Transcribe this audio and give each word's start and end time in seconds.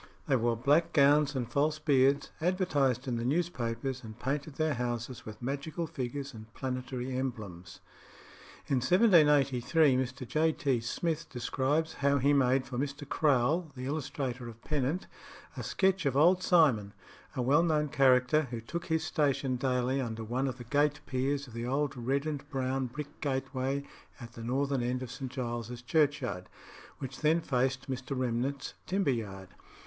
They 0.25 0.35
wore 0.35 0.57
black 0.57 0.93
gowns 0.93 1.35
and 1.35 1.47
false 1.47 1.77
beards, 1.77 2.31
advertised 2.41 3.07
in 3.07 3.17
the 3.17 3.23
newspapers, 3.23 4.03
and 4.03 4.17
painted 4.19 4.55
their 4.55 4.73
houses 4.73 5.27
with 5.27 5.39
magical 5.43 5.85
figures 5.85 6.33
and 6.33 6.51
planetary 6.55 7.15
emblems. 7.15 7.81
In 8.65 8.77
1783 8.77 9.95
Mr. 9.97 10.27
J. 10.27 10.53
T. 10.53 10.79
Smith 10.79 11.29
describes 11.29 11.93
how 11.93 12.17
he 12.17 12.33
made 12.33 12.65
for 12.65 12.79
Mr. 12.79 13.07
Crowle, 13.07 13.71
the 13.75 13.85
illustrator 13.85 14.49
of 14.49 14.63
Pennant, 14.63 15.05
a 15.55 15.61
sketch 15.61 16.07
of 16.07 16.17
Old 16.17 16.41
Simon, 16.41 16.93
a 17.35 17.43
well 17.43 17.61
known 17.61 17.87
character, 17.87 18.47
who 18.49 18.59
took 18.59 18.87
his 18.87 19.03
station 19.03 19.55
daily 19.55 20.01
under 20.01 20.23
one 20.23 20.47
of 20.47 20.57
the 20.57 20.63
gate 20.63 20.99
piers 21.05 21.45
of 21.45 21.53
the 21.53 21.67
old 21.67 21.95
red 21.95 22.25
and 22.25 22.49
brown 22.49 22.87
brick 22.87 23.21
gateway 23.21 23.83
at 24.19 24.31
the 24.33 24.41
northern 24.43 24.81
end 24.81 25.03
of 25.03 25.11
St. 25.11 25.31
Giles's 25.31 25.83
Churchyard, 25.83 26.49
which 26.97 27.19
then 27.19 27.39
faced 27.39 27.87
Mr. 27.87 28.17
Remnent's 28.17 28.73
timber 28.87 29.11
yard. 29.11 29.49